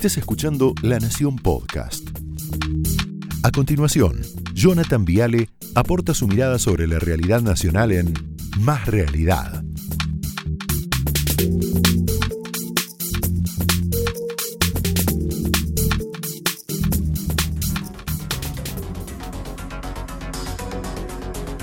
Estás 0.00 0.16
escuchando 0.16 0.72
La 0.80 0.98
Nación 0.98 1.36
Podcast. 1.36 2.08
A 3.42 3.50
continuación, 3.50 4.22
Jonathan 4.54 5.04
Viale 5.04 5.50
aporta 5.74 6.14
su 6.14 6.26
mirada 6.26 6.58
sobre 6.58 6.86
la 6.86 6.98
realidad 6.98 7.42
nacional 7.42 7.92
en 7.92 8.14
Más 8.60 8.86
Realidad. 8.86 9.62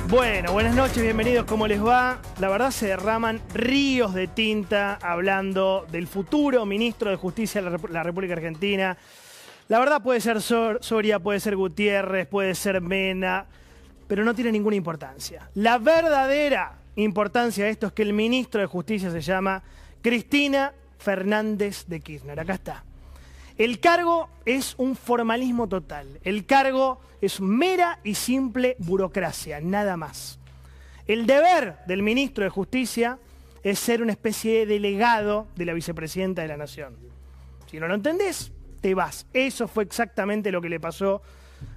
Bueno, 0.10 0.54
buenas 0.54 0.74
noches, 0.74 1.04
bienvenidos, 1.04 1.46
¿cómo 1.46 1.68
les 1.68 1.86
va? 1.86 2.22
La 2.40 2.48
verdad 2.48 2.72
se 2.72 2.88
derraman 2.88 3.42
ríos 3.54 4.14
de 4.14 4.28
tinta 4.28 4.98
hablando 5.02 5.86
del 5.92 6.08
futuro 6.08 6.66
ministro 6.66 7.10
de 7.10 7.18
Justicia 7.18 7.62
de 7.62 7.78
la 7.90 8.04
República 8.04 8.34
Argentina. 8.34 8.98
La 9.68 9.80
verdad 9.80 10.02
puede 10.02 10.22
ser 10.22 10.42
Soria, 10.42 11.20
puede 11.20 11.42
ser 11.42 11.58
Gutiérrez, 11.58 12.26
puede 12.26 12.56
ser 12.56 12.80
Mena, 12.80 13.48
pero 14.08 14.24
no 14.24 14.34
tiene 14.34 14.54
ninguna 14.54 14.78
importancia. 14.78 15.50
La 15.56 15.78
verdadera 15.78 16.78
importancia 16.96 17.66
de 17.66 17.72
esto 17.72 17.88
es 17.88 17.92
que 17.92 18.04
el 18.04 18.14
ministro 18.14 18.62
de 18.62 18.68
Justicia 18.68 19.12
se 19.12 19.20
llama 19.20 19.62
Cristina 20.02 20.72
Fernández 21.00 21.86
de 21.86 22.00
Kirchner. 22.00 22.40
Acá 22.40 22.54
está. 22.54 22.86
El 23.58 23.80
cargo 23.80 24.30
es 24.46 24.76
un 24.78 24.96
formalismo 24.96 25.68
total. 25.68 26.20
El 26.24 26.46
cargo 26.46 27.00
es 27.22 27.42
mera 27.42 28.00
y 28.04 28.14
simple 28.14 28.76
burocracia, 28.78 29.60
nada 29.62 29.98
más. 29.98 30.40
El 31.08 31.26
deber 31.26 31.80
del 31.88 32.04
ministro 32.04 32.44
de 32.44 32.52
Justicia 32.52 33.18
es 33.64 33.80
ser 33.80 34.04
una 34.04 34.12
especie 34.12 34.60
de 34.60 34.66
delegado 34.68 35.48
de 35.56 35.66
la 35.66 35.74
vicepresidenta 35.74 36.44
de 36.44 36.50
la 36.50 36.58
Nación. 36.58 36.96
Si 37.72 37.80
no 37.80 37.88
lo 37.88 37.96
entendés, 37.96 38.52
te 38.80 38.94
vas. 38.94 39.26
Eso 39.34 39.68
fue 39.68 39.86
exactamente 39.86 40.52
lo 40.52 40.62
que 40.62 40.70
le 40.70 40.80
pasó 40.80 41.24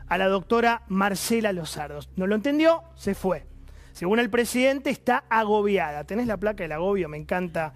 a 0.06 0.18
la 0.18 0.28
doctora 0.28 0.82
Marcela 0.88 1.54
Lozardo. 1.54 2.00
No 2.14 2.26
lo 2.26 2.34
entendió, 2.34 2.82
se 2.94 3.14
fue. 3.14 3.46
Según 3.92 4.18
el 4.18 4.28
presidente, 4.28 4.90
está 4.90 5.24
agobiada. 5.30 6.04
Tenés 6.04 6.26
la 6.26 6.36
placa 6.36 6.62
del 6.62 6.72
agobio, 6.72 7.08
me 7.08 7.16
encanta 7.16 7.72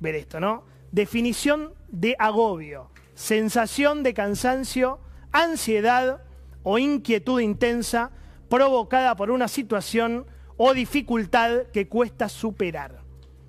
ver 0.00 0.16
esto, 0.16 0.40
¿no? 0.40 0.64
Definición 0.90 1.74
de 1.88 2.16
agobio 2.18 2.90
sensación 3.16 4.02
de 4.04 4.14
cansancio, 4.14 5.00
ansiedad 5.32 6.22
o 6.62 6.78
inquietud 6.78 7.40
intensa 7.40 8.12
provocada 8.48 9.16
por 9.16 9.32
una 9.32 9.48
situación 9.48 10.26
o 10.56 10.74
dificultad 10.74 11.62
que 11.72 11.88
cuesta 11.88 12.28
superar. 12.28 13.00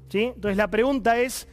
¿Sí? 0.09 0.31
Entonces 0.33 0.57
la 0.57 0.69
pregunta 0.69 1.19
es, 1.19 1.47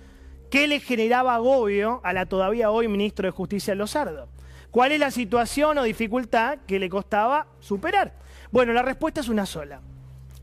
¿qué 0.48 0.68
le 0.68 0.80
generaba 0.80 1.34
agobio 1.34 2.00
a 2.04 2.12
la 2.12 2.26
todavía 2.26 2.70
hoy 2.70 2.88
ministro 2.88 3.26
de 3.26 3.32
Justicia 3.32 3.74
Lozardo? 3.74 4.28
¿Cuál 4.70 4.92
es 4.92 5.00
la 5.00 5.10
situación 5.10 5.76
o 5.78 5.82
dificultad 5.82 6.58
que 6.66 6.78
le 6.78 6.88
costaba 6.88 7.48
superar? 7.58 8.14
Bueno, 8.52 8.72
la 8.72 8.82
respuesta 8.82 9.20
es 9.20 9.28
una 9.28 9.44
sola. 9.44 9.80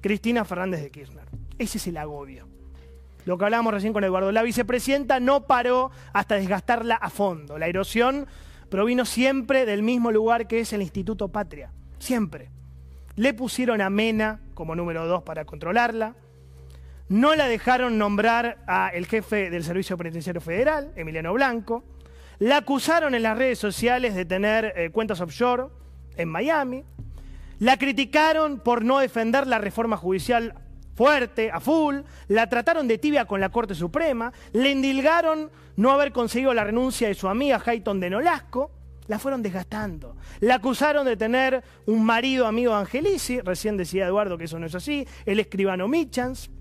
Cristina 0.01 0.43
Fernández 0.43 0.81
de 0.81 0.91
Kirchner. 0.91 1.25
Ese 1.57 1.77
es 1.77 1.87
el 1.87 1.97
agobio 1.97 2.50
lo 3.25 3.37
que 3.37 3.45
hablábamos 3.45 3.73
recién 3.73 3.93
con 3.93 4.03
Eduardo, 4.03 4.31
la 4.31 4.43
vicepresidenta 4.43 5.19
no 5.19 5.45
paró 5.45 5.91
hasta 6.13 6.35
desgastarla 6.35 6.95
a 6.95 7.09
fondo. 7.09 7.57
La 7.57 7.67
erosión 7.67 8.27
provino 8.69 9.05
siempre 9.05 9.65
del 9.65 9.83
mismo 9.83 10.11
lugar 10.11 10.47
que 10.47 10.59
es 10.59 10.73
el 10.73 10.81
Instituto 10.81 11.27
Patria, 11.27 11.71
siempre. 11.99 12.49
Le 13.15 13.33
pusieron 13.33 13.81
a 13.81 13.89
Mena 13.89 14.39
como 14.53 14.75
número 14.75 15.05
dos 15.05 15.23
para 15.23 15.45
controlarla. 15.45 16.15
No 17.09 17.35
la 17.35 17.47
dejaron 17.47 17.97
nombrar 17.97 18.59
a 18.67 18.89
el 18.89 19.05
jefe 19.05 19.49
del 19.49 19.65
Servicio 19.65 19.97
Penitenciario 19.97 20.39
Federal, 20.39 20.93
Emiliano 20.95 21.33
Blanco. 21.33 21.83
La 22.39 22.57
acusaron 22.57 23.13
en 23.13 23.23
las 23.23 23.37
redes 23.37 23.59
sociales 23.59 24.15
de 24.15 24.25
tener 24.25 24.73
eh, 24.75 24.89
cuentas 24.91 25.19
offshore 25.19 25.65
en 26.15 26.29
Miami. 26.29 26.85
La 27.59 27.77
criticaron 27.77 28.59
por 28.59 28.83
no 28.83 28.99
defender 28.99 29.45
la 29.45 29.59
reforma 29.59 29.97
judicial 29.97 30.55
fuerte, 31.01 31.49
a 31.49 31.59
full, 31.59 32.01
la 32.27 32.47
trataron 32.47 32.87
de 32.87 32.99
tibia 32.99 33.25
con 33.25 33.41
la 33.41 33.49
Corte 33.49 33.73
Suprema, 33.73 34.31
le 34.53 34.71
endilgaron 34.71 35.49
no 35.75 35.89
haber 35.89 36.11
conseguido 36.11 36.53
la 36.53 36.63
renuncia 36.63 37.07
de 37.07 37.15
su 37.15 37.27
amiga 37.27 37.59
Hayton 37.65 37.99
de 37.99 38.11
Nolasco, 38.11 38.69
la 39.07 39.17
fueron 39.17 39.41
desgastando. 39.41 40.15
La 40.41 40.55
acusaron 40.55 41.03
de 41.07 41.17
tener 41.17 41.63
un 41.87 42.05
marido 42.05 42.45
amigo 42.45 42.73
de 42.73 42.81
Angelici, 42.81 43.41
recién 43.41 43.77
decía 43.77 44.05
Eduardo 44.05 44.37
que 44.37 44.43
eso 44.43 44.59
no 44.59 44.67
es 44.67 44.75
así, 44.75 45.07
el 45.25 45.39
escribano 45.39 45.87
Michans. 45.87 46.51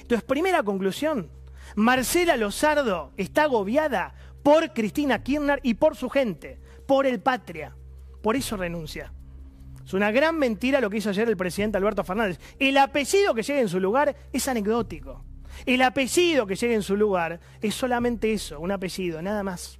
Entonces, 0.00 0.24
primera 0.24 0.64
conclusión, 0.64 1.30
Marcela 1.76 2.36
Lozardo 2.36 3.12
está 3.16 3.44
agobiada 3.44 4.16
por 4.42 4.72
Cristina 4.72 5.22
Kirchner 5.22 5.60
y 5.62 5.74
por 5.74 5.94
su 5.94 6.10
gente, 6.10 6.58
por 6.88 7.06
el 7.06 7.20
patria. 7.20 7.76
Por 8.20 8.34
eso 8.34 8.56
renuncia. 8.56 9.12
Es 9.84 9.92
una 9.92 10.10
gran 10.10 10.38
mentira 10.38 10.80
lo 10.80 10.88
que 10.88 10.96
hizo 10.98 11.10
ayer 11.10 11.28
el 11.28 11.36
presidente 11.36 11.76
Alberto 11.76 12.04
Fernández. 12.04 12.40
El 12.58 12.76
apellido 12.78 13.34
que 13.34 13.42
llegue 13.42 13.60
en 13.60 13.68
su 13.68 13.80
lugar 13.80 14.16
es 14.32 14.48
anecdótico. 14.48 15.24
El 15.66 15.82
apellido 15.82 16.46
que 16.46 16.56
llegue 16.56 16.74
en 16.74 16.82
su 16.82 16.96
lugar 16.96 17.40
es 17.60 17.74
solamente 17.74 18.32
eso, 18.32 18.58
un 18.60 18.72
apellido, 18.72 19.20
nada 19.22 19.42
más. 19.42 19.78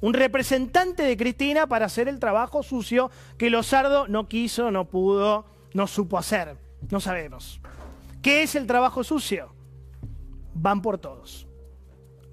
Un 0.00 0.14
representante 0.14 1.02
de 1.02 1.16
Cristina 1.16 1.66
para 1.66 1.86
hacer 1.86 2.08
el 2.08 2.18
trabajo 2.18 2.62
sucio 2.62 3.10
que 3.38 3.50
Lozardo 3.50 4.08
no 4.08 4.28
quiso, 4.28 4.70
no 4.70 4.86
pudo, 4.86 5.46
no 5.72 5.86
supo 5.86 6.18
hacer. 6.18 6.56
No 6.90 7.00
sabemos. 7.00 7.60
¿Qué 8.22 8.42
es 8.42 8.54
el 8.54 8.66
trabajo 8.66 9.04
sucio? 9.04 9.54
Van 10.54 10.82
por 10.82 10.98
todos. 10.98 11.46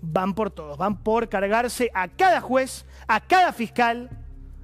Van 0.02 0.34
por 0.34 0.52
todos. 0.52 0.78
Van 0.78 1.04
por 1.04 1.30
cargarse 1.30 1.92
a 1.94 2.08
cada 2.08 2.42
juez, 2.42 2.86
a 3.08 3.22
cada 3.22 3.54
fiscal, 3.54 4.10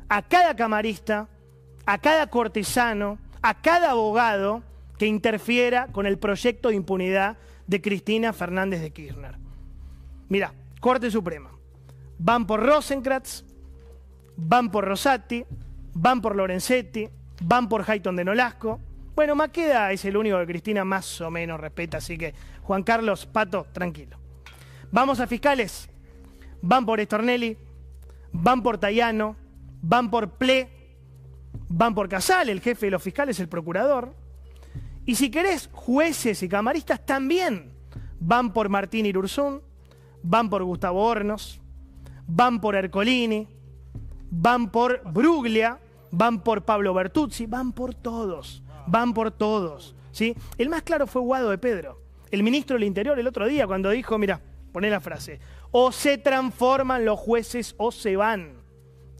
a 0.09 0.21
cada 0.21 0.55
camarista, 0.55 1.29
a 1.87 1.97
cada 1.99 2.27
cortesano, 2.27 3.17
a 3.41 3.61
cada 3.61 3.91
abogado 3.91 4.61
que 4.99 5.07
interfiera 5.07 5.87
con 5.87 6.05
el 6.05 6.19
proyecto 6.19 6.67
de 6.67 6.75
impunidad 6.75 7.37
de 7.65 7.81
Cristina 7.81 8.33
Fernández 8.33 8.81
de 8.81 8.91
Kirchner. 8.91 9.37
Mira, 10.27 10.53
Corte 10.81 11.09
Suprema. 11.09 11.49
Van 12.19 12.45
por 12.45 12.61
Rosenkratz, 12.61 13.45
van 14.35 14.69
por 14.69 14.85
Rosati, 14.85 15.45
van 15.93 16.21
por 16.21 16.35
Lorenzetti, 16.35 17.07
van 17.41 17.69
por 17.69 17.89
Hayton 17.89 18.17
de 18.17 18.25
Nolasco. 18.25 18.81
Bueno, 19.15 19.35
Maqueda 19.35 19.91
es 19.93 20.03
el 20.03 20.17
único 20.17 20.37
que 20.39 20.47
Cristina 20.47 20.83
más 20.83 21.21
o 21.21 21.31
menos 21.31 21.57
respeta, 21.57 21.99
así 21.99 22.17
que 22.17 22.33
Juan 22.63 22.83
Carlos 22.83 23.25
Pato, 23.27 23.65
tranquilo. 23.71 24.17
Vamos 24.91 25.21
a 25.21 25.27
fiscales. 25.27 25.89
Van 26.61 26.85
por 26.85 26.99
Estornelli, 26.99 27.57
van 28.33 28.61
por 28.61 28.77
Tayano, 28.77 29.37
van 29.81 30.09
por 30.09 30.31
Ple, 30.31 30.76
van 31.69 31.95
por 31.95 32.09
Casal, 32.09 32.49
el 32.49 32.61
jefe 32.61 32.87
de 32.87 32.91
los 32.91 33.03
fiscales, 33.03 33.39
el 33.39 33.49
procurador. 33.49 34.13
Y 35.05 35.15
si 35.15 35.29
querés, 35.29 35.69
jueces 35.71 36.43
y 36.43 36.49
camaristas 36.49 37.05
también 37.05 37.71
van 38.19 38.51
por 38.51 38.69
Martín 38.69 39.05
Irurzún, 39.05 39.61
van 40.21 40.49
por 40.49 40.63
Gustavo 40.63 41.03
Hornos, 41.03 41.61
van 42.27 42.59
por 42.59 42.75
Ercolini, 42.75 43.47
van 44.29 44.69
por 44.71 45.01
Bruglia, 45.11 45.79
van 46.11 46.43
por 46.43 46.63
Pablo 46.63 46.93
Bertuzzi, 46.93 47.45
van 47.45 47.71
por 47.71 47.95
todos, 47.95 48.63
van 48.87 49.13
por 49.13 49.31
todos. 49.31 49.95
¿sí? 50.11 50.35
El 50.57 50.69
más 50.69 50.83
claro 50.83 51.07
fue 51.07 51.21
Guado 51.21 51.49
de 51.49 51.57
Pedro, 51.57 52.01
el 52.31 52.43
ministro 52.43 52.75
del 52.75 52.83
Interior 52.83 53.17
el 53.17 53.27
otro 53.27 53.47
día 53.47 53.67
cuando 53.67 53.89
dijo, 53.89 54.17
mira, 54.17 54.41
poné 54.71 54.89
la 54.89 54.99
frase, 54.99 55.39
o 55.71 55.91
se 55.91 56.17
transforman 56.17 57.05
los 57.05 57.19
jueces 57.19 57.75
o 57.77 57.91
se 57.91 58.15
van. 58.15 58.66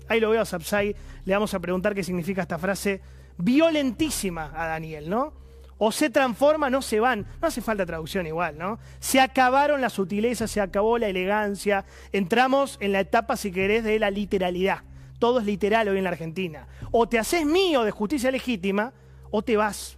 Ahí 0.09 0.19
lo 0.19 0.29
veo 0.29 0.41
a 0.41 0.45
Sapsay, 0.45 0.95
le 1.25 1.34
vamos 1.34 1.53
a 1.53 1.59
preguntar 1.59 1.94
qué 1.94 2.03
significa 2.03 2.41
esta 2.41 2.57
frase 2.57 3.01
violentísima 3.38 4.51
a 4.56 4.68
Daniel, 4.68 5.09
¿no? 5.09 5.34
O 5.79 5.91
se 5.91 6.09
transforma, 6.09 6.69
no 6.69 6.81
se 6.81 7.00
van. 7.00 7.28
No 7.40 7.47
hace 7.47 7.62
falta 7.62 7.85
traducción 7.85 8.25
igual, 8.25 8.57
¿no? 8.57 8.79
Se 9.00 9.19
acabaron 9.19 9.79
las 9.79 9.94
sutilezas, 9.94 10.50
se 10.50 10.59
acabó 10.59 10.97
la 10.97 11.08
elegancia. 11.08 11.85
Entramos 12.11 12.78
en 12.82 12.93
la 12.93 13.02
etapa, 13.02 13.37
si 13.37 13.52
querés, 13.52 13.84
de 13.84 13.99
la 13.99 14.09
literalidad. 14.09 14.79
Todo 15.20 15.40
es 15.40 15.46
literal 15.46 15.87
hoy 15.87 15.97
en 15.97 16.03
la 16.03 16.11
Argentina. 16.11 16.67
O 16.91 17.08
te 17.08 17.20
haces 17.20 17.46
mío 17.46 17.84
de 17.84 17.91
justicia 17.91 18.32
legítima, 18.32 18.93
o 19.29 19.43
te 19.43 19.55
vas. 19.55 19.97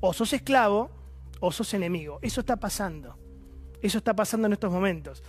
O 0.00 0.12
sos 0.12 0.32
esclavo, 0.32 0.90
o 1.40 1.50
sos 1.50 1.74
enemigo. 1.74 2.20
Eso 2.22 2.40
está 2.40 2.56
pasando. 2.56 3.18
Eso 3.82 3.98
está 3.98 4.14
pasando 4.14 4.46
en 4.46 4.52
estos 4.52 4.70
momentos. 4.70 5.24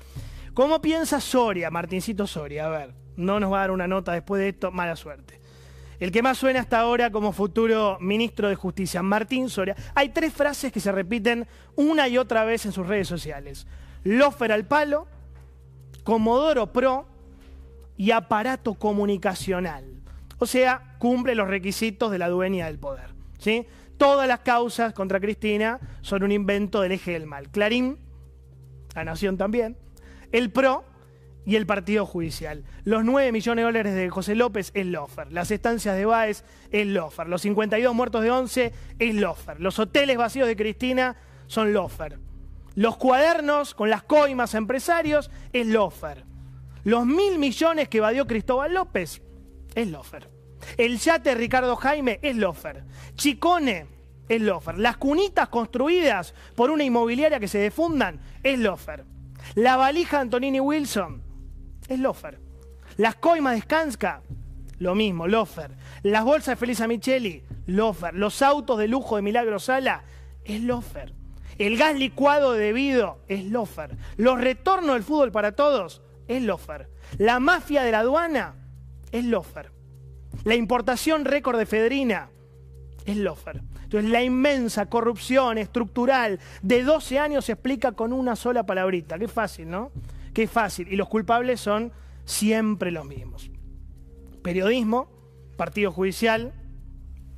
¿Cómo 0.54 0.80
piensa 0.80 1.20
Soria, 1.20 1.72
Martincito 1.72 2.28
Soria? 2.28 2.66
A 2.66 2.70
ver 2.70 3.09
no 3.20 3.40
nos 3.40 3.52
va 3.52 3.58
a 3.58 3.62
dar 3.62 3.72
una 3.72 3.88
nota 3.88 4.14
después 4.14 4.40
de 4.40 4.50
esto, 4.50 4.72
mala 4.72 4.96
suerte. 4.96 5.40
El 6.00 6.12
que 6.12 6.22
más 6.24 6.38
suena 6.38 6.62
hasta 6.62 6.80
ahora 6.80 7.12
como 7.12 7.34
futuro 7.34 7.98
ministro 8.00 8.48
de 8.48 8.56
Justicia, 8.56 9.04
Martín 9.04 9.50
Soria. 9.50 9.76
Hay 9.96 10.10
tres 10.10 10.34
frases 10.34 10.72
que 10.72 10.80
se 10.80 10.94
repiten 10.94 11.46
una 11.76 12.08
y 12.08 12.18
otra 12.18 12.46
vez 12.46 12.66
en 12.66 12.72
sus 12.72 12.88
redes 12.88 13.08
sociales. 13.08 13.68
Lofer 14.04 14.54
al 14.54 14.66
palo, 14.66 15.08
Comodoro 16.04 16.72
Pro 16.72 17.06
y 17.98 18.12
aparato 18.12 18.76
comunicacional. 18.76 19.84
O 20.38 20.46
sea, 20.46 20.96
cumple 21.00 21.36
los 21.36 21.50
requisitos 21.50 22.12
de 22.12 22.18
la 22.18 22.30
dueña 22.30 22.68
del 22.68 22.80
poder. 22.80 23.10
¿sí? 23.38 23.68
Todas 23.98 24.26
las 24.26 24.40
causas 24.40 24.94
contra 24.94 25.20
Cristina 25.20 25.82
son 26.02 26.24
un 26.24 26.32
invento 26.32 26.80
del 26.80 26.94
eje 26.94 27.12
del 27.12 27.26
mal. 27.26 27.50
Clarín, 27.50 27.98
La 28.96 29.04
Nación 29.04 29.38
también, 29.38 29.76
el 30.32 30.50
PRO 30.50 30.86
y 31.50 31.56
el 31.56 31.66
partido 31.66 32.06
judicial. 32.06 32.64
Los 32.84 33.04
9 33.04 33.32
millones 33.32 33.64
de 33.64 33.66
dólares 33.66 33.96
de 33.96 34.08
José 34.12 34.36
López 34.36 34.70
es 34.76 34.86
Lofer. 34.86 35.32
Las 35.34 35.50
estancias 35.50 35.98
de 35.98 36.06
Báez 36.06 36.44
es 36.70 36.86
Lofer. 36.86 37.28
Los 37.28 37.42
52 37.42 37.96
muertos 37.96 38.22
de 38.22 38.30
11 38.30 38.72
es 39.00 39.16
Lofer. 39.16 39.60
Los 39.60 39.80
hoteles 39.80 40.16
vacíos 40.16 40.48
de 40.48 40.56
Cristina 40.56 41.16
son 41.48 41.74
Lofer. 41.74 42.20
Los 42.76 42.98
cuadernos 42.98 43.74
con 43.74 43.90
las 43.90 44.04
coimas 44.04 44.54
empresarios 44.54 45.32
es 45.52 45.66
Lofer. 45.66 46.24
Los 46.84 47.08
mil 47.08 47.40
millones 47.40 47.90
que 47.90 47.98
evadió 47.98 48.28
Cristóbal 48.28 48.76
López 48.76 49.24
es 49.74 49.88
Lofer. 49.88 50.30
El 50.78 51.00
yate 51.00 51.34
Ricardo 51.34 51.76
Jaime 51.78 52.20
es 52.22 52.36
Lofer. 52.36 52.84
Chicone 53.16 53.88
es 54.28 54.40
Lofer. 54.40 54.78
Las 54.78 54.98
cunitas 54.98 55.50
construidas 55.50 56.36
por 56.54 56.70
una 56.70 56.84
inmobiliaria 56.84 57.40
que 57.40 57.48
se 57.48 57.58
defundan 57.58 58.20
es 58.44 58.60
Lofer. 58.60 59.04
La 59.56 59.78
valija 59.78 60.20
Antonini 60.20 60.60
Wilson 60.60 61.28
es 61.90 62.00
Lofer. 62.00 62.40
Las 62.98 63.16
coimas 63.16 63.56
de 63.56 63.62
Skanska, 63.62 64.22
lo 64.78 64.96
mismo, 64.96 65.28
Lofer. 65.28 65.72
Las 66.04 66.24
bolsas 66.24 66.54
de 66.54 66.56
Felisa 66.56 66.88
Micheli, 66.88 67.44
Lofer. 67.66 68.14
Los 68.14 68.42
autos 68.42 68.78
de 68.78 68.88
lujo 68.88 69.18
de 69.18 69.22
Milagro 69.22 69.60
Sala, 69.60 70.04
es 70.46 70.62
Lofer. 70.62 71.14
El 71.58 71.78
gas 71.78 71.96
licuado 71.98 72.54
de 72.54 72.66
debido 72.66 73.20
es 73.28 73.44
Lofer. 73.46 73.98
Los 74.16 74.40
retornos 74.40 74.94
del 74.94 75.04
fútbol 75.04 75.32
para 75.32 75.54
todos 75.54 76.02
es 76.28 76.42
Lofer. 76.42 76.90
La 77.18 77.40
mafia 77.40 77.84
de 77.84 77.92
la 77.92 78.00
aduana 78.00 78.56
es 79.12 79.26
Lofer. 79.26 79.72
La 80.46 80.56
importación 80.56 81.26
récord 81.26 81.58
de 81.58 81.66
Fedrina 81.66 82.30
es 83.06 83.18
Lofer. 83.18 83.62
Entonces 83.84 84.10
la 84.10 84.24
inmensa 84.24 84.86
corrupción 84.86 85.58
estructural 85.58 86.40
de 86.62 86.84
12 86.84 87.20
años 87.20 87.46
se 87.46 87.54
explica 87.54 87.92
con 87.92 88.14
una 88.14 88.36
sola 88.36 88.66
palabrita. 88.66 89.18
Qué 89.18 89.28
fácil, 89.28 89.70
¿no? 89.70 89.92
Qué 90.40 90.48
fácil. 90.48 90.88
Y 90.90 90.96
los 90.96 91.10
culpables 91.10 91.60
son 91.60 91.92
siempre 92.24 92.92
los 92.92 93.06
mismos. 93.06 93.52
Periodismo, 94.42 95.10
partido 95.58 95.92
judicial 95.92 96.54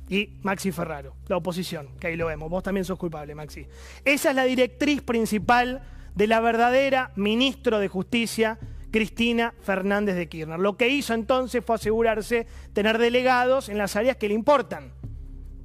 y 0.08 0.38
Maxi 0.42 0.70
Ferraro, 0.70 1.16
la 1.26 1.36
oposición, 1.36 1.88
que 1.98 2.06
ahí 2.06 2.16
lo 2.16 2.26
vemos. 2.26 2.48
Vos 2.48 2.62
también 2.62 2.84
sos 2.84 3.00
culpable, 3.00 3.34
Maxi. 3.34 3.66
Esa 4.04 4.30
es 4.30 4.36
la 4.36 4.44
directriz 4.44 5.02
principal 5.02 5.82
de 6.14 6.28
la 6.28 6.38
verdadera 6.38 7.10
ministro 7.16 7.80
de 7.80 7.88
Justicia, 7.88 8.60
Cristina 8.92 9.52
Fernández 9.62 10.14
de 10.14 10.28
Kirchner. 10.28 10.60
Lo 10.60 10.76
que 10.76 10.88
hizo 10.88 11.12
entonces 11.12 11.64
fue 11.64 11.74
asegurarse 11.74 12.46
tener 12.72 12.98
delegados 12.98 13.68
en 13.68 13.78
las 13.78 13.96
áreas 13.96 14.16
que 14.16 14.28
le 14.28 14.34
importan. 14.34 14.92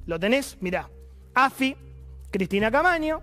¿Lo 0.06 0.18
tenés? 0.18 0.58
Mirá. 0.60 0.90
AFI, 1.34 1.76
Cristina 2.32 2.68
Camaño, 2.72 3.22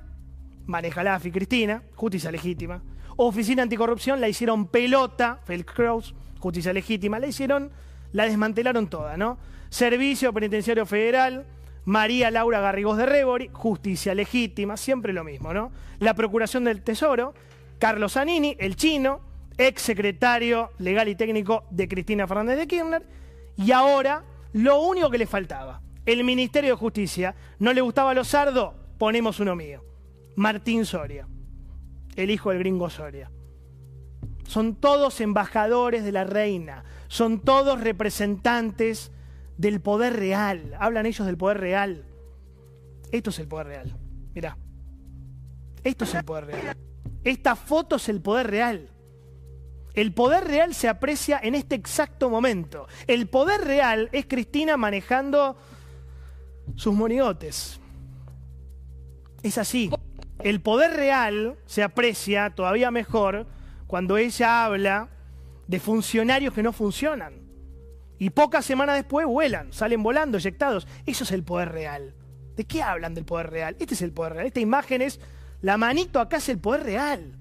maneja 0.67 1.03
la 1.03 1.15
AFI 1.15 1.31
Cristina, 1.31 1.83
justicia 1.95 2.31
legítima. 2.31 2.81
Oficina 3.17 3.63
Anticorrupción 3.63 4.19
la 4.19 4.27
hicieron 4.27 4.67
pelota, 4.67 5.39
Felix 5.45 5.71
Kraus, 5.71 6.15
justicia 6.39 6.73
legítima, 6.73 7.17
la 7.17 7.27
hicieron, 7.27 7.71
la 8.11 8.25
desmantelaron 8.25 8.87
toda, 8.87 9.15
¿no? 9.15 9.37
Servicio 9.69 10.33
Penitenciario 10.33 10.85
Federal, 10.85 11.45
María 11.85 12.29
Laura 12.29 12.59
Garrigós 12.59 12.97
de 12.97 13.05
Rebori, 13.05 13.49
justicia 13.53 14.13
legítima, 14.13 14.75
siempre 14.75 15.13
lo 15.13 15.23
mismo, 15.23 15.53
¿no? 15.53 15.71
La 15.99 16.13
Procuración 16.13 16.65
del 16.65 16.81
Tesoro, 16.81 17.33
Carlos 17.79 18.13
Zanini, 18.13 18.57
el 18.59 18.75
chino, 18.75 19.21
ex 19.57 19.81
secretario 19.81 20.71
legal 20.77 21.07
y 21.07 21.15
técnico 21.15 21.63
de 21.69 21.87
Cristina 21.87 22.27
Fernández 22.27 22.57
de 22.57 22.67
Kirchner, 22.67 23.05
y 23.55 23.71
ahora 23.71 24.25
lo 24.51 24.81
único 24.81 25.09
que 25.09 25.19
le 25.19 25.25
faltaba, 25.25 25.81
el 26.05 26.25
Ministerio 26.25 26.71
de 26.71 26.77
Justicia, 26.77 27.33
no 27.59 27.71
le 27.71 27.79
gustaba 27.79 28.11
a 28.11 28.13
los 28.13 28.27
sardos, 28.27 28.73
ponemos 28.97 29.39
uno 29.39 29.55
mío, 29.55 29.85
Martín 30.35 30.85
Soria 30.85 31.27
el 32.15 32.31
hijo 32.31 32.49
del 32.49 32.59
gringo 32.59 32.89
Soria. 32.89 33.31
Son 34.47 34.75
todos 34.75 35.21
embajadores 35.21 36.03
de 36.03 36.11
la 36.11 36.23
reina, 36.23 36.83
son 37.07 37.39
todos 37.39 37.81
representantes 37.81 39.11
del 39.57 39.81
poder 39.81 40.13
real. 40.15 40.75
Hablan 40.79 41.05
ellos 41.05 41.25
del 41.25 41.37
poder 41.37 41.59
real. 41.59 42.05
Esto 43.11 43.29
es 43.29 43.39
el 43.39 43.47
poder 43.47 43.67
real. 43.67 43.97
Mirá. 44.33 44.57
Esto 45.83 46.03
es 46.03 46.13
el 46.15 46.23
poder 46.23 46.45
real. 46.45 46.77
Esta 47.23 47.55
foto 47.55 47.95
es 47.95 48.09
el 48.09 48.21
poder 48.21 48.47
real. 48.47 48.89
El 49.93 50.13
poder 50.13 50.43
real 50.43 50.73
se 50.73 50.89
aprecia 50.89 51.39
en 51.41 51.55
este 51.55 51.75
exacto 51.75 52.29
momento. 52.29 52.87
El 53.07 53.27
poder 53.27 53.61
real 53.61 54.09
es 54.11 54.25
Cristina 54.25 54.75
manejando 54.77 55.55
sus 56.75 56.93
monigotes. 56.93 57.79
Es 59.41 59.57
así. 59.57 59.89
El 60.39 60.61
poder 60.61 60.91
real 60.95 61.57
se 61.65 61.83
aprecia 61.83 62.49
todavía 62.49 62.91
mejor 62.91 63.47
cuando 63.87 64.17
ella 64.17 64.65
habla 64.65 65.09
de 65.67 65.79
funcionarios 65.79 66.53
que 66.53 66.63
no 66.63 66.73
funcionan. 66.73 67.45
Y 68.17 68.29
pocas 68.29 68.65
semanas 68.65 68.95
después 68.95 69.25
vuelan, 69.25 69.73
salen 69.73 70.03
volando, 70.03 70.37
eyectados. 70.37 70.87
Eso 71.05 71.23
es 71.23 71.31
el 71.31 71.43
poder 71.43 71.71
real. 71.71 72.13
¿De 72.55 72.65
qué 72.65 72.81
hablan 72.81 73.13
del 73.13 73.25
poder 73.25 73.49
real? 73.49 73.75
Este 73.79 73.93
es 73.93 74.01
el 74.01 74.13
poder 74.13 74.33
real. 74.33 74.47
Esta 74.47 74.59
imagen 74.59 75.01
es, 75.01 75.19
la 75.61 75.77
manito 75.77 76.19
acá 76.19 76.37
es 76.37 76.47
el 76.49 76.59
poder 76.59 76.83
real. 76.83 77.37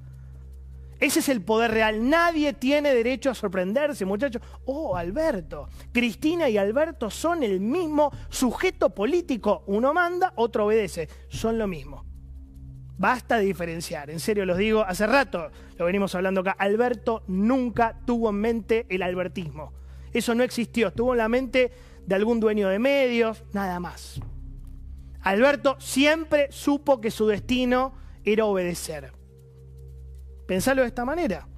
Ese 0.98 1.20
es 1.20 1.28
el 1.28 1.42
poder 1.42 1.70
real. 1.70 2.08
Nadie 2.08 2.52
tiene 2.54 2.94
derecho 2.94 3.30
a 3.30 3.34
sorprenderse, 3.34 4.04
muchachos. 4.04 4.42
Oh, 4.64 4.96
Alberto. 4.96 5.68
Cristina 5.92 6.48
y 6.48 6.56
Alberto 6.56 7.10
son 7.10 7.42
el 7.42 7.60
mismo 7.60 8.10
sujeto 8.28 8.90
político. 8.90 9.64
Uno 9.66 9.92
manda, 9.92 10.32
otro 10.36 10.66
obedece. 10.66 11.08
Son 11.28 11.58
lo 11.58 11.66
mismo. 11.66 12.04
Basta 12.96 13.38
de 13.38 13.44
diferenciar, 13.44 14.08
en 14.10 14.20
serio 14.20 14.46
los 14.46 14.56
digo, 14.56 14.84
hace 14.86 15.06
rato 15.06 15.50
lo 15.76 15.84
venimos 15.84 16.14
hablando 16.14 16.42
acá, 16.42 16.54
Alberto 16.56 17.24
nunca 17.26 17.98
tuvo 18.06 18.30
en 18.30 18.36
mente 18.36 18.86
el 18.88 19.02
albertismo. 19.02 19.72
Eso 20.12 20.34
no 20.34 20.44
existió, 20.44 20.88
estuvo 20.88 21.12
en 21.12 21.18
la 21.18 21.28
mente 21.28 21.72
de 22.06 22.14
algún 22.14 22.38
dueño 22.38 22.68
de 22.68 22.78
medios, 22.78 23.42
nada 23.52 23.80
más. 23.80 24.20
Alberto 25.22 25.76
siempre 25.80 26.52
supo 26.52 27.00
que 27.00 27.10
su 27.10 27.26
destino 27.26 27.94
era 28.24 28.44
obedecer. 28.44 29.12
Pensalo 30.46 30.82
de 30.82 30.88
esta 30.88 31.04
manera. 31.04 31.48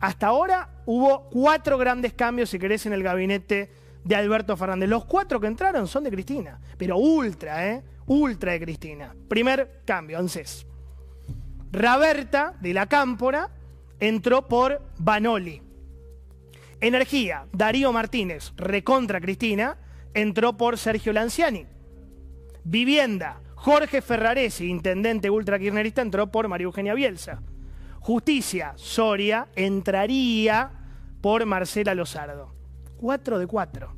Hasta 0.00 0.26
ahora 0.26 0.82
hubo 0.86 1.28
cuatro 1.30 1.78
grandes 1.78 2.12
cambios, 2.14 2.50
si 2.50 2.58
querés, 2.58 2.86
en 2.86 2.92
el 2.92 3.04
gabinete 3.04 3.70
de 4.02 4.16
Alberto 4.16 4.56
Fernández. 4.56 4.88
Los 4.88 5.04
cuatro 5.04 5.38
que 5.38 5.46
entraron 5.46 5.86
son 5.86 6.02
de 6.02 6.10
Cristina, 6.10 6.60
pero 6.76 6.96
ultra, 6.96 7.68
¿eh? 7.68 7.84
Ultra 8.06 8.52
de 8.52 8.60
Cristina. 8.60 9.14
Primer 9.28 9.82
cambio, 9.84 10.18
ANSES. 10.18 10.66
Raberta, 11.72 12.54
de 12.60 12.74
la 12.74 12.86
Cámpora, 12.86 13.48
entró 13.98 14.46
por 14.46 14.82
Banoli. 14.98 15.62
Energía, 16.80 17.46
Darío 17.52 17.92
Martínez, 17.92 18.52
recontra 18.56 19.20
Cristina, 19.20 19.78
entró 20.12 20.56
por 20.56 20.76
Sergio 20.76 21.12
Lanciani. 21.14 21.66
Vivienda, 22.64 23.40
Jorge 23.54 24.02
Ferraresi, 24.02 24.66
intendente 24.68 25.30
ultrakirnerista, 25.30 26.02
entró 26.02 26.30
por 26.30 26.46
María 26.48 26.66
Eugenia 26.66 26.94
Bielsa. 26.94 27.40
Justicia, 28.00 28.74
Soria, 28.76 29.48
entraría 29.56 30.70
por 31.22 31.46
Marcela 31.46 31.94
Lozardo. 31.94 32.52
Cuatro 32.98 33.38
de 33.38 33.46
cuatro. 33.46 33.96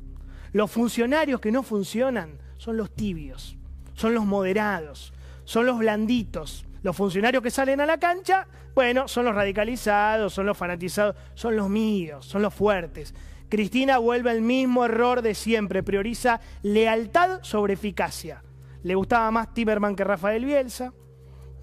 Los 0.53 0.71
funcionarios 0.71 1.41
que 1.41 1.51
no 1.51 1.63
funcionan 1.63 2.37
son 2.57 2.77
los 2.77 2.95
tibios, 2.95 3.57
son 3.95 4.13
los 4.13 4.25
moderados, 4.25 5.11
son 5.43 5.65
los 5.65 5.79
blanditos, 5.79 6.65
los 6.85 6.95
funcionarios 6.95 7.41
que 7.41 7.49
salen 7.49 7.81
a 7.81 7.87
la 7.87 7.97
cancha, 7.97 8.47
bueno, 8.75 9.07
son 9.07 9.25
los 9.25 9.33
radicalizados, 9.33 10.31
son 10.31 10.45
los 10.45 10.55
fanatizados, 10.55 11.15
son 11.33 11.55
los 11.55 11.67
míos, 11.67 12.27
son 12.27 12.43
los 12.43 12.53
fuertes. 12.53 13.15
Cristina 13.49 13.97
vuelve 13.97 14.29
al 14.29 14.43
mismo 14.43 14.85
error 14.85 15.23
de 15.23 15.33
siempre, 15.33 15.81
prioriza 15.81 16.41
lealtad 16.61 17.39
sobre 17.41 17.73
eficacia. 17.73 18.43
Le 18.83 18.93
gustaba 18.93 19.31
más 19.31 19.51
Tiberman 19.51 19.95
que 19.95 20.03
Rafael 20.03 20.45
Bielsa, 20.45 20.93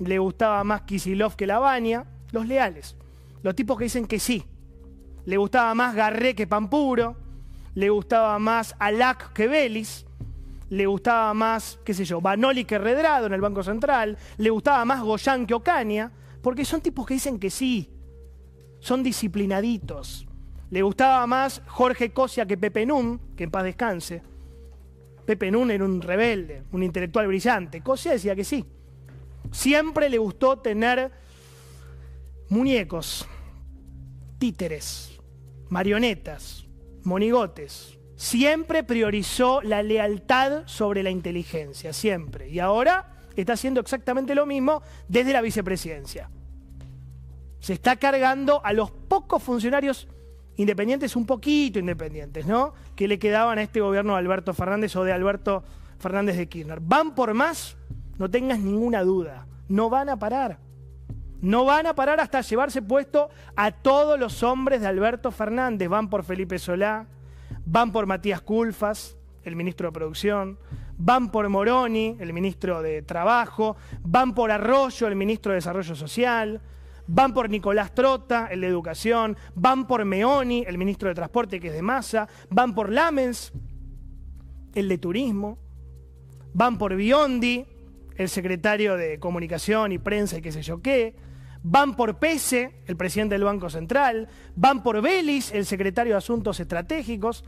le 0.01 0.19
gustaba 0.19 0.65
más 0.65 0.83
Kisilov 0.83 1.37
que 1.37 1.47
Lavagna, 1.47 2.05
los 2.33 2.49
leales, 2.49 2.97
los 3.45 3.55
tipos 3.55 3.79
que 3.79 3.85
dicen 3.85 4.07
que 4.07 4.19
sí. 4.19 4.45
Le 5.25 5.37
gustaba 5.37 5.73
más 5.77 5.95
Garré 5.95 6.35
que 6.35 6.49
Pampuro, 6.49 7.17
le 7.77 7.91
gustaba 7.91 8.41
más 8.41 8.75
Alac 8.81 9.33
que 9.35 9.47
Vélez, 9.47 10.05
le 10.73 10.87
gustaba 10.87 11.35
más, 11.35 11.79
qué 11.85 11.93
sé 11.93 12.07
yo, 12.07 12.23
Banoli 12.23 12.65
que 12.65 12.79
Redrado 12.79 13.27
en 13.27 13.35
el 13.35 13.43
Banco 13.43 13.63
Central, 13.63 14.17
le 14.39 14.49
gustaba 14.49 14.87
más 14.87 15.03
Goyán 15.03 15.47
que 15.47 15.53
Ocaña, 15.53 16.11
porque 16.41 16.65
son 16.65 16.81
tipos 16.81 17.07
que 17.07 17.13
dicen 17.13 17.39
que 17.39 17.51
sí, 17.51 17.91
son 18.81 19.03
disciplinaditos. 19.03 20.27
Le 20.71 20.81
gustaba 20.81 21.27
más 21.27 21.61
Jorge 21.67 22.15
Cosia 22.15 22.47
que 22.47 22.57
Pepe 22.57 22.87
Nun, 22.87 23.21
que 23.37 23.45
en 23.45 23.51
paz 23.51 23.65
descanse. 23.65 24.23
Pepe 25.27 25.51
Nun 25.51 25.71
era 25.71 25.85
un 25.85 26.01
rebelde, 26.01 26.63
un 26.73 26.83
intelectual 26.83 27.27
brillante. 27.27 27.83
Cosia 27.83 28.13
decía 28.13 28.35
que 28.35 28.43
sí. 28.43 28.65
Siempre 29.51 30.09
le 30.09 30.17
gustó 30.17 30.61
tener 30.61 31.13
muñecos, 32.49 33.29
títeres, 34.39 35.21
marionetas, 35.69 36.67
monigotes, 37.05 37.99
siempre 38.23 38.85
priorizó 38.85 39.61
la 39.63 39.83
lealtad 39.83 40.63
sobre 40.67 41.03
la 41.03 41.11
inteligencia, 41.11 41.93
siempre. 41.93 42.49
Y 42.49 42.61
ahora 42.61 43.17
está 43.35 43.55
haciendo 43.55 43.81
exactamente 43.81 44.37
lo 44.37 44.47
mismo 44.47 44.81
desde 45.09 45.33
la 45.33 45.41
vicepresidencia. 45.41 46.31
Se 47.59 47.73
está 47.73 47.97
cargando 47.97 48.65
a 48.65 48.73
los 48.73 48.93
pocos 48.93 49.43
funcionarios 49.43 50.07
independientes, 50.55 51.17
un 51.17 51.27
poquito 51.27 51.81
independientes, 51.81 52.47
¿no? 52.47 52.75
Que 52.95 53.09
le 53.09 53.19
quedaban 53.19 53.59
a 53.59 53.63
este 53.63 53.81
gobierno 53.81 54.13
de 54.13 54.21
Alberto 54.21 54.55
Fernández 54.55 54.95
o 54.95 55.03
de 55.03 55.13
Alberto 55.13 55.65
Fernández 55.99 56.37
de 56.37 56.49
Kirchner. 56.49 56.79
Van 56.81 57.17
por 57.17 57.35
más, 57.35 57.77
no 58.19 58.31
tengas 58.31 58.61
ninguna 58.61 59.03
duda. 59.03 59.49
No 59.67 59.91
van 59.91 60.09
a 60.09 60.17
parar. 60.17 60.61
No 61.41 61.65
van 61.65 61.89
a 61.89 61.95
parar 61.97 62.21
hasta 62.21 62.41
llevarse 62.41 62.83
puesto 62.83 63.31
a 63.57 63.73
todos 63.73 64.17
los 64.17 64.45
hombres 64.45 64.81
de 64.81 64.87
Alberto 64.87 65.33
Fernández. 65.33 65.89
Van 65.89 66.09
por 66.09 66.23
Felipe 66.23 66.61
Solá, 66.61 67.09
van 67.65 67.93
por 67.93 68.07
Matías 68.07 68.41
Culfas, 68.41 69.17
el 69.45 69.57
ministro 69.57 69.89
de 69.89 69.93
Producción, 69.93 70.59
van 70.99 71.31
por 71.31 71.49
Moroni, 71.49 72.17
el 72.21 72.33
ministro 72.33 72.83
de 72.83 73.03
Trabajo, 73.03 73.77
van 74.03 74.35
por 74.35 74.51
Arroyo, 74.51 75.09
el 75.09 75.17
ministro 75.17 75.53
de 75.53 75.57
Desarrollo 75.57 75.97
Social, 75.97 76.61
van 77.07 77.35
por 77.35 77.51
Nicolás 77.51 77.95
Trota, 77.95 78.49
el 78.51 78.61
de 78.61 78.69
Educación, 78.69 79.37
van 79.55 79.87
por 79.87 80.05
Meoni, 80.05 80.65
el 80.67 80.79
ministro 80.79 81.09
de 81.09 81.15
Transporte, 81.15 81.61
que 81.61 81.69
es 81.69 81.75
de 81.75 81.83
Massa, 81.83 82.29
van 82.51 82.75
por 82.75 82.91
Lamens, 82.91 83.53
el 84.75 84.89
de 84.89 84.99
Turismo, 84.99 85.59
van 86.55 86.79
por 86.79 86.95
Biondi, 86.95 87.67
el 88.17 88.29
secretario 88.29 88.97
de 88.97 89.19
Comunicación 89.19 89.93
y 89.93 89.99
Prensa 89.99 90.39
y 90.39 90.43
qué 90.43 90.53
sé 90.53 90.63
yo 90.63 90.83
qué, 90.83 91.15
van 91.63 91.95
por 91.95 92.19
Pese, 92.19 92.83
el 92.87 92.97
presidente 92.97 93.35
del 93.35 93.45
Banco 93.45 93.71
Central, 93.71 94.29
van 94.57 94.83
por 94.83 95.01
Belis, 95.01 95.53
el 95.53 95.67
secretario 95.67 96.15
de 96.15 96.19
Asuntos 96.19 96.61
Estratégicos, 96.61 97.45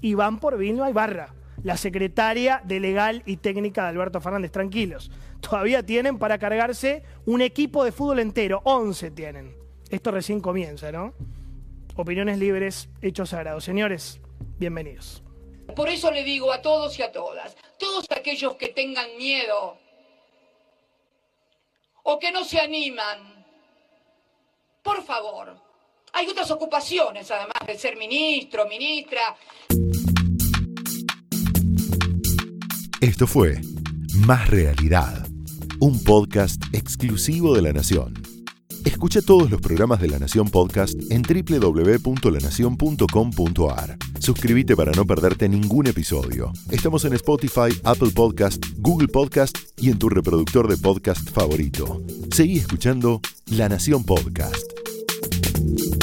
y 0.00 0.14
van 0.14 0.38
por 0.38 0.58
Vilma 0.58 0.90
Ibarra, 0.90 1.34
la 1.62 1.76
secretaria 1.76 2.60
de 2.64 2.80
Legal 2.80 3.22
y 3.24 3.36
Técnica 3.36 3.84
de 3.84 3.90
Alberto 3.90 4.20
Fernández. 4.20 4.50
Tranquilos, 4.50 5.10
todavía 5.40 5.84
tienen 5.84 6.18
para 6.18 6.38
cargarse 6.38 7.04
un 7.24 7.40
equipo 7.40 7.84
de 7.84 7.92
fútbol 7.92 8.18
entero, 8.18 8.60
11 8.64 9.10
tienen. 9.12 9.56
Esto 9.90 10.10
recién 10.10 10.40
comienza, 10.40 10.90
¿no? 10.90 11.14
Opiniones 11.94 12.38
libres, 12.38 12.88
hechos 13.00 13.30
sagrados. 13.30 13.64
Señores, 13.64 14.20
bienvenidos. 14.58 15.22
Por 15.76 15.88
eso 15.88 16.10
le 16.10 16.24
digo 16.24 16.52
a 16.52 16.60
todos 16.62 16.98
y 16.98 17.02
a 17.02 17.12
todas, 17.12 17.56
todos 17.78 18.06
aquellos 18.10 18.56
que 18.56 18.68
tengan 18.68 19.16
miedo 19.16 19.78
o 22.02 22.18
que 22.18 22.32
no 22.32 22.44
se 22.44 22.60
animan, 22.60 23.31
por 24.82 25.02
favor, 25.04 25.54
hay 26.12 26.28
otras 26.28 26.50
ocupaciones 26.50 27.30
además 27.30 27.56
de 27.66 27.78
ser 27.78 27.96
ministro, 27.96 28.66
ministra. 28.66 29.36
Esto 33.00 33.26
fue 33.26 33.60
Más 34.26 34.48
Realidad, 34.48 35.26
un 35.80 36.02
podcast 36.04 36.62
exclusivo 36.72 37.54
de 37.54 37.62
La 37.62 37.72
Nación. 37.72 38.14
Escucha 38.84 39.22
todos 39.22 39.50
los 39.50 39.60
programas 39.60 40.00
de 40.00 40.08
La 40.08 40.18
Nación 40.18 40.50
Podcast 40.50 40.98
en 41.10 41.22
www.lanacion.com.ar. 41.22 43.96
Suscríbete 44.18 44.74
para 44.76 44.92
no 44.92 45.06
perderte 45.06 45.48
ningún 45.48 45.86
episodio. 45.86 46.52
Estamos 46.70 47.04
en 47.04 47.12
Spotify, 47.14 47.70
Apple 47.84 48.10
Podcast, 48.14 48.64
Google 48.78 49.08
Podcast 49.08 49.56
y 49.78 49.90
en 49.90 49.98
tu 49.98 50.08
reproductor 50.08 50.68
de 50.68 50.76
podcast 50.76 51.28
favorito. 51.30 52.02
Seguí 52.32 52.58
escuchando 52.58 53.20
La 53.46 53.68
Nación 53.68 54.04
Podcast. 54.04 54.71
thank 55.74 55.94
you 55.94 56.01